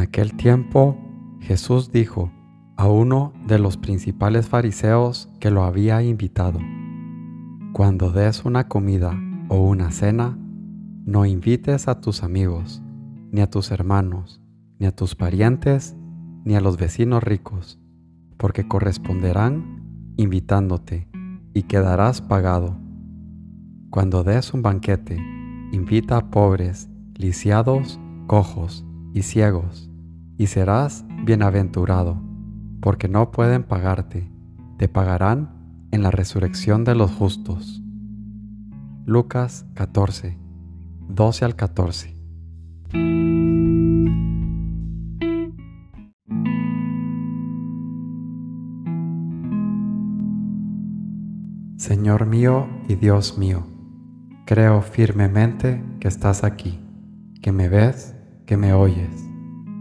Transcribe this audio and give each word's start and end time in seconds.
aquel 0.00 0.34
tiempo 0.34 0.96
Jesús 1.40 1.92
dijo 1.92 2.32
a 2.76 2.88
uno 2.88 3.32
de 3.46 3.58
los 3.58 3.76
principales 3.76 4.48
fariseos 4.48 5.28
que 5.38 5.50
lo 5.50 5.64
había 5.64 6.02
invitado, 6.02 6.58
Cuando 7.72 8.10
des 8.10 8.44
una 8.44 8.68
comida 8.68 9.18
o 9.48 9.62
una 9.62 9.90
cena, 9.90 10.38
no 11.04 11.26
invites 11.26 11.88
a 11.88 12.00
tus 12.00 12.22
amigos, 12.22 12.82
ni 13.30 13.42
a 13.42 13.48
tus 13.48 13.70
hermanos, 13.70 14.40
ni 14.78 14.86
a 14.86 14.94
tus 14.94 15.14
parientes, 15.14 15.96
ni 16.44 16.54
a 16.54 16.60
los 16.60 16.78
vecinos 16.78 17.22
ricos, 17.22 17.78
porque 18.38 18.66
corresponderán 18.66 20.14
invitándote 20.16 21.08
y 21.52 21.64
quedarás 21.64 22.22
pagado. 22.22 22.76
Cuando 23.90 24.24
des 24.24 24.54
un 24.54 24.62
banquete, 24.62 25.16
invita 25.72 26.16
a 26.16 26.30
pobres, 26.30 26.88
lisiados, 27.14 28.00
cojos 28.26 28.84
y 29.12 29.22
ciegos, 29.22 29.89
y 30.40 30.46
serás 30.46 31.04
bienaventurado, 31.22 32.16
porque 32.80 33.08
no 33.08 33.30
pueden 33.30 33.62
pagarte, 33.62 34.26
te 34.78 34.88
pagarán 34.88 35.50
en 35.90 36.02
la 36.02 36.10
resurrección 36.10 36.82
de 36.82 36.94
los 36.94 37.10
justos. 37.10 37.82
Lucas 39.04 39.66
14, 39.74 40.38
12 41.10 41.44
al 41.44 41.56
14. 41.56 42.16
Señor 51.76 52.24
mío 52.24 52.66
y 52.88 52.94
Dios 52.94 53.36
mío, 53.36 53.66
creo 54.46 54.80
firmemente 54.80 55.84
que 56.00 56.08
estás 56.08 56.44
aquí, 56.44 56.80
que 57.42 57.52
me 57.52 57.68
ves, 57.68 58.16
que 58.46 58.56
me 58.56 58.72
oyes. 58.72 59.29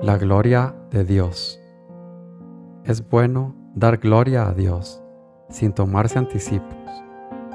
La 0.00 0.16
gloria 0.16 0.76
de 0.92 1.02
Dios. 1.02 1.60
Es 2.84 3.08
bueno 3.08 3.56
dar 3.74 3.98
gloria 3.98 4.48
a 4.48 4.54
Dios 4.54 5.02
sin 5.48 5.72
tomarse 5.72 6.20
anticipos, 6.20 6.78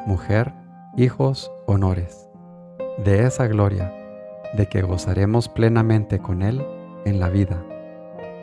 mujer, 0.05 0.53
hijos, 0.97 1.49
honores. 1.67 2.29
De 3.05 3.25
esa 3.25 3.47
gloria, 3.47 3.93
de 4.57 4.67
que 4.67 4.81
gozaremos 4.81 5.47
plenamente 5.47 6.19
con 6.19 6.41
Él 6.41 6.61
en 7.05 7.21
la 7.21 7.29
vida. 7.29 7.63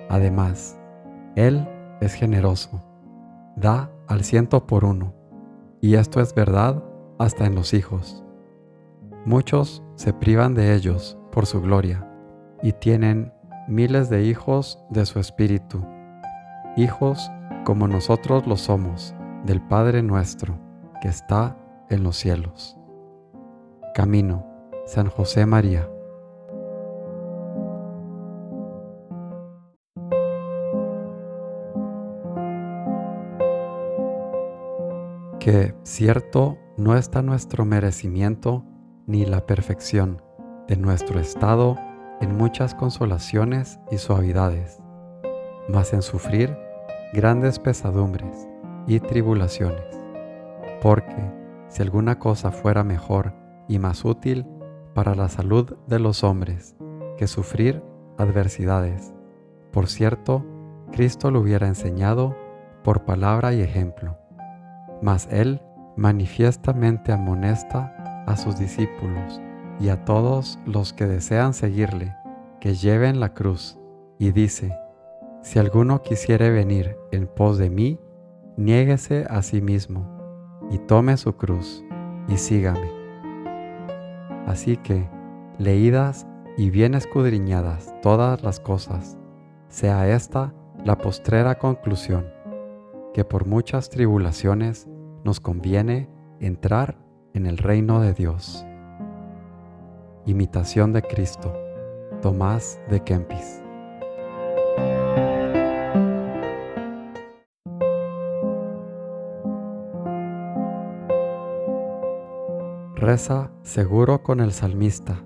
Además, 0.09 0.79
Él 1.37 1.69
es 2.01 2.15
generoso, 2.15 2.83
da 3.55 3.91
al 4.09 4.25
ciento 4.25 4.67
por 4.67 4.87
uno, 4.87 5.13
y 5.83 5.97
esto 5.97 6.23
es 6.23 6.35
verdad 6.35 6.83
hasta 7.19 7.45
en 7.45 7.55
los 7.55 7.75
hijos. 7.75 8.25
Muchos 9.27 9.83
se 9.95 10.15
privan 10.15 10.55
de 10.55 10.75
ellos 10.75 11.19
por 11.31 11.45
su 11.45 11.61
gloria 11.61 12.07
y 12.63 12.73
tienen 12.73 13.35
miles 13.71 14.11
de 14.11 14.25
hijos 14.25 14.83
de 14.91 15.07
su 15.07 15.21
Espíritu, 15.21 15.87
hijos 16.77 17.31
como 17.65 17.87
nosotros 17.87 18.45
lo 18.47 18.57
somos 18.57 19.15
del 19.45 19.61
Padre 19.61 20.03
nuestro 20.03 20.59
que 21.01 21.09
está 21.09 21.57
en 21.89 22.03
los 22.03 22.17
cielos. 22.17 22.77
Camino, 23.95 24.45
San 24.87 25.09
José 25.09 25.47
María. 25.47 25.89
Que 35.39 35.75
cierto 35.85 36.59
no 36.77 36.97
está 36.97 37.23
nuestro 37.23 37.65
merecimiento 37.65 38.65
ni 39.07 39.25
la 39.25 39.47
perfección 39.47 40.21
de 40.67 40.77
nuestro 40.77 41.21
estado 41.21 41.77
en 42.21 42.37
muchas 42.37 42.75
consolaciones 42.75 43.81
y 43.91 43.99
suavidades, 43.99 44.83
mas 45.69 45.93
en 45.93 46.03
sufrir 46.03 46.57
grandes 47.13 47.59
pesadumbres 47.59 48.49
y 48.87 49.01
tribulaciones. 49.01 49.99
Porque 50.83 51.33
si 51.69 51.83
alguna 51.83 52.19
cosa 52.19 52.51
fuera 52.51 52.85
mejor 52.85 53.33
y 53.69 53.79
más 53.79 54.05
útil 54.05 54.47
para 54.95 55.15
la 55.15 55.29
salud 55.29 55.77
de 55.87 55.99
los 55.99 56.25
hombres 56.25 56.77
que 57.17 57.27
sufrir 57.27 57.83
adversidades, 58.19 59.15
por 59.73 59.87
cierto, 59.87 60.45
Cristo 60.93 61.31
lo 61.31 61.41
hubiera 61.41 61.69
enseñado 61.69 62.37
por 62.83 63.05
palabra 63.05 63.53
y 63.53 63.61
ejemplo, 63.61 64.19
mas 65.01 65.29
Él 65.31 65.63
manifiestamente 65.97 67.13
amonesta 67.13 68.25
a 68.27 68.37
sus 68.37 68.59
discípulos 68.59 69.41
y 69.81 69.89
a 69.89 70.05
todos 70.05 70.59
los 70.67 70.93
que 70.93 71.07
desean 71.07 71.55
seguirle, 71.55 72.15
que 72.61 72.75
lleven 72.75 73.19
la 73.19 73.33
cruz, 73.33 73.79
y 74.19 74.31
dice, 74.33 74.77
si 75.43 75.59
alguno 75.59 76.03
quisiere 76.03 76.51
venir 76.51 76.97
en 77.11 77.27
pos 77.27 77.57
de 77.57 77.71
mí, 77.71 77.99
niéguese 78.59 79.27
a 79.31 79.41
sí 79.43 79.63
mismo, 79.63 80.07
y 80.71 80.79
tome 80.79 81.17
su 81.17 81.33
cruz, 81.37 81.83
y 82.29 82.37
sígame. 82.37 82.91
Así 84.47 84.77
que, 84.77 85.09
leídas 85.59 86.27
y 86.59 86.69
bien 86.69 86.95
escudriñadas 86.95 87.95
todas 88.03 88.43
las 88.43 88.61
cosas, 88.61 89.17
sea 89.69 90.09
esta 90.09 90.53
la 90.85 90.99
postrera 90.99 91.59
conclusión, 91.59 92.27
que 93.15 93.25
por 93.25 93.47
muchas 93.47 93.89
tribulaciones 93.89 94.87
nos 95.25 95.41
conviene 95.41 96.11
entrar 96.41 96.99
en 97.33 97.47
el 97.47 97.57
reino 97.57 98.01
de 98.01 98.13
Dios. 98.13 98.67
Imitación 100.31 100.93
de 100.93 101.03
Cristo, 101.03 101.53
Tomás 102.23 102.81
de 102.89 103.01
Kempis. 103.01 103.61
Reza 112.95 113.51
seguro 113.63 114.23
con 114.23 114.39
el 114.39 114.53
salmista. 114.53 115.21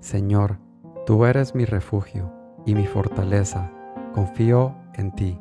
Señor, 0.00 0.58
tú 1.06 1.24
eres 1.24 1.54
mi 1.54 1.64
refugio 1.64 2.30
y 2.66 2.74
mi 2.74 2.84
fortaleza, 2.84 3.72
confío 4.12 4.76
en 4.96 5.14
ti. 5.14 5.40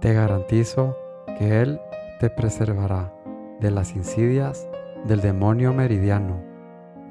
Te 0.00 0.12
garantizo 0.12 0.98
que 1.38 1.62
Él 1.62 1.80
te 2.20 2.28
preservará 2.28 3.10
de 3.60 3.70
las 3.70 3.96
insidias 3.96 4.68
del 5.06 5.22
demonio 5.22 5.72
meridiano 5.72 6.53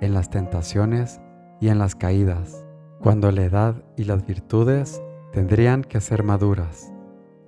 en 0.04 0.14
las 0.14 0.30
tentaciones 0.30 1.22
y 1.62 1.70
en 1.70 1.80
las 1.80 1.96
caídas, 1.96 2.66
cuando 3.02 3.32
la 3.32 3.44
edad 3.44 3.76
y 3.96 4.04
las 4.04 4.26
virtudes 4.26 5.02
tendrían 5.32 5.82
que 5.82 6.02
ser 6.02 6.24
maduras, 6.24 6.94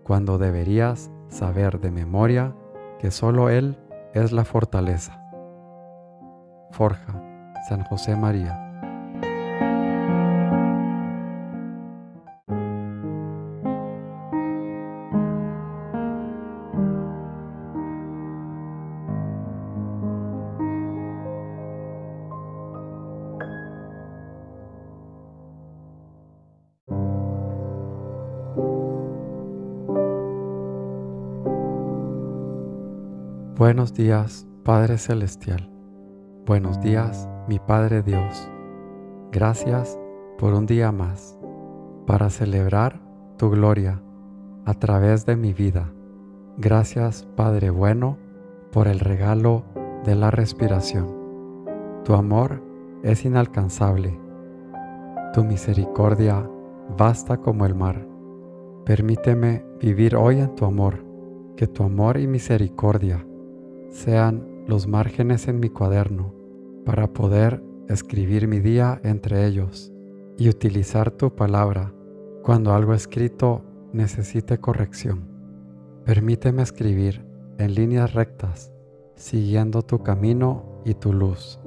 cuando 0.03 0.37
deberías 0.37 1.11
saber 1.27 1.81
de 1.81 1.91
memoria 1.91 2.55
que 2.99 3.11
solo 3.11 3.49
Él 3.49 3.77
es 4.13 4.31
la 4.31 4.45
fortaleza. 4.45 5.21
Forja, 6.71 7.21
San 7.67 7.83
José 7.83 8.15
María. 8.15 8.64
Buenos 33.57 33.93
días, 33.93 34.47
Padre 34.63 34.97
Celestial. 34.97 35.69
Buenos 36.45 36.81
días, 36.81 37.29
mi 37.47 37.57
Padre 37.57 38.03
Dios. 38.03 38.49
Gracias 39.31 39.97
por 40.37 40.53
un 40.53 40.65
día 40.65 40.91
más 40.91 41.39
para 42.05 42.29
celebrar 42.29 42.99
tu 43.37 43.49
gloria 43.49 44.01
a 44.65 44.73
través 44.73 45.25
de 45.25 45.35
mi 45.35 45.53
vida. 45.53 45.91
Gracias 46.57 47.27
Padre 47.35 47.69
bueno 47.69 48.17
por 48.71 48.87
el 48.87 48.99
regalo 48.99 49.63
de 50.03 50.15
la 50.15 50.31
respiración. 50.31 51.07
Tu 52.03 52.13
amor 52.13 52.61
es 53.03 53.25
inalcanzable. 53.25 54.19
Tu 55.33 55.43
misericordia 55.43 56.47
basta 56.97 57.37
como 57.37 57.65
el 57.65 57.75
mar. 57.75 58.14
Permíteme 58.85 59.65
vivir 59.81 60.15
hoy 60.15 60.37
en 60.37 60.53
tu 60.53 60.63
amor, 60.63 61.03
que 61.57 61.65
tu 61.65 61.81
amor 61.81 62.17
y 62.17 62.27
misericordia 62.27 63.25
sean 63.89 64.47
los 64.67 64.87
márgenes 64.87 65.47
en 65.47 65.59
mi 65.59 65.69
cuaderno 65.69 66.35
para 66.85 67.07
poder 67.11 67.63
escribir 67.89 68.47
mi 68.47 68.59
día 68.59 69.01
entre 69.03 69.47
ellos 69.47 69.91
y 70.37 70.49
utilizar 70.49 71.09
tu 71.09 71.33
palabra 71.33 71.95
cuando 72.43 72.73
algo 72.73 72.93
escrito 72.93 73.63
necesite 73.91 74.59
corrección. 74.59 75.31
Permíteme 76.05 76.61
escribir 76.61 77.25
en 77.57 77.73
líneas 77.73 78.13
rectas, 78.13 78.71
siguiendo 79.15 79.81
tu 79.81 80.03
camino 80.03 80.83
y 80.85 80.93
tu 80.93 81.11
luz. 81.11 81.59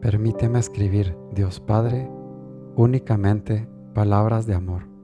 Permíteme 0.00 0.60
escribir, 0.60 1.14
Dios 1.34 1.60
Padre, 1.60 2.10
únicamente 2.74 3.68
palabras 3.92 4.46
de 4.46 4.54
amor. 4.54 4.95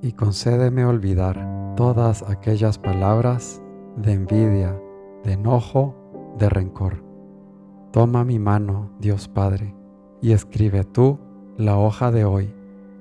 Y 0.00 0.12
concédeme 0.12 0.84
olvidar 0.84 1.74
todas 1.76 2.22
aquellas 2.22 2.78
palabras 2.78 3.60
de 3.96 4.12
envidia, 4.12 4.80
de 5.24 5.32
enojo, 5.32 5.94
de 6.38 6.48
rencor. 6.48 7.02
Toma 7.90 8.24
mi 8.24 8.38
mano, 8.38 8.90
Dios 9.00 9.26
Padre, 9.28 9.74
y 10.20 10.32
escribe 10.32 10.84
tú 10.84 11.18
la 11.56 11.78
hoja 11.78 12.12
de 12.12 12.24
hoy, 12.24 12.54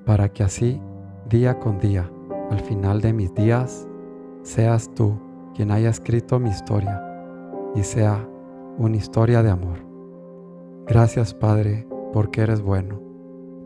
para 0.06 0.30
que 0.30 0.44
así, 0.44 0.82
día 1.30 1.60
con 1.60 1.78
día, 1.78 2.10
al 2.50 2.62
final 2.62 3.02
de 3.02 3.14
mis 3.14 3.34
días, 3.36 3.88
seas 4.42 4.90
tú 4.96 5.20
quien 5.54 5.72
haya 5.72 5.90
escrito 5.90 6.40
mi 6.40 6.50
historia 6.50 7.04
y 7.76 7.84
sea 7.84 8.28
una 8.78 8.96
historia 8.96 9.44
de 9.44 9.52
amor. 9.52 9.86
Gracias 10.88 11.34
Padre, 11.34 11.88
porque 12.14 12.42
eres 12.42 12.62
bueno. 12.62 13.02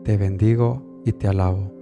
Te 0.04 0.16
bendigo 0.16 0.82
y 1.04 1.12
te 1.12 1.28
alabo. 1.28 1.81